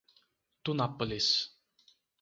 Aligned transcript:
Tunápolis 0.63 1.29